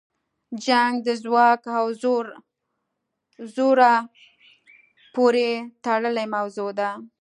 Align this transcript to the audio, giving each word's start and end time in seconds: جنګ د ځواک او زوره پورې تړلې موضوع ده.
جنګ 0.65 0.93
د 1.07 1.09
ځواک 1.23 1.61
او 1.79 1.85
زوره 3.55 3.95
پورې 5.13 5.49
تړلې 5.85 6.25
موضوع 6.35 6.69
ده. 6.79 6.89